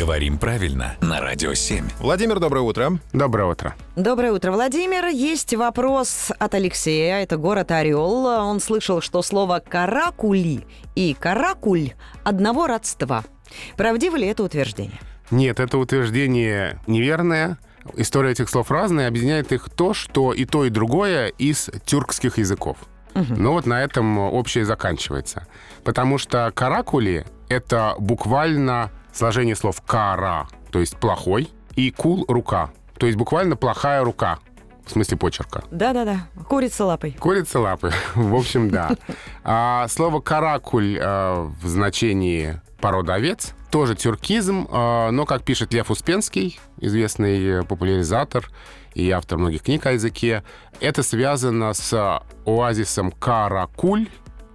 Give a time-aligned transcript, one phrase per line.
[0.00, 1.86] Говорим правильно на Радио 7.
[1.98, 2.98] Владимир, доброе утро.
[3.12, 3.74] Доброе утро.
[3.96, 5.04] Доброе утро, Владимир.
[5.08, 7.22] Есть вопрос от Алексея.
[7.22, 8.24] Это город Орел.
[8.24, 11.90] Он слышал, что слово «каракули» и «каракуль»
[12.24, 13.24] одного родства.
[13.76, 14.98] Правдиво ли это утверждение?
[15.30, 17.58] Нет, это утверждение неверное.
[17.94, 22.78] История этих слов разная, объединяет их то, что и то, и другое из тюркских языков.
[23.14, 25.46] Но вот на этом общее заканчивается.
[25.84, 33.06] Потому что каракули— это буквально сложение слов «кара», то есть «плохой», и «кул»— «рука», то
[33.06, 34.38] есть буквально «плохая рука»,
[34.84, 35.62] в смысле почерка.
[35.70, 37.12] Да-да-да, курица лапой.
[37.12, 38.90] Курица лапы, в общем, да.
[39.44, 45.90] А слово «каракуль» э, в значении порода овец тоже тюркизм, э, но, как пишет Лев
[45.90, 48.50] Успенский, известный популяризатор
[48.94, 50.42] и автор многих книг о языке,
[50.80, 54.08] это связано с оазисом Каракуль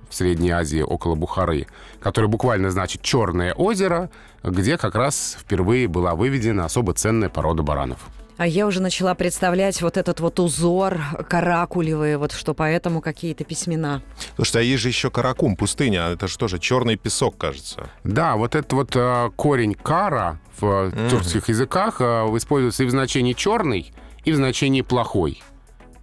[0.09, 1.67] в Средней Азии, около Бухары,
[1.99, 4.09] который буквально значит «черное озеро»,
[4.43, 7.99] где как раз впервые была выведена особо ценная порода баранов.
[8.37, 14.01] А я уже начала представлять вот этот вот узор каракулевый, вот что поэтому какие-то письмена.
[14.35, 16.09] Слушайте, а есть же еще Каракум, пустыня.
[16.09, 17.89] Это же тоже черный песок, кажется.
[18.03, 22.03] Да, вот этот вот э, корень кара в тюркских языках э,
[22.35, 23.93] используется и в значении черный,
[24.25, 25.41] и в значении плохой.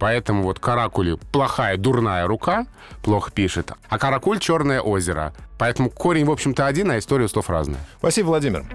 [0.03, 2.65] Поэтому вот каракули плохая, дурная рука,
[3.03, 5.33] плохо пишет, а каракуль черное озеро.
[5.57, 7.79] Поэтому корень, в общем-то, один, а история слов разная.
[7.99, 8.65] Спасибо, Владимир.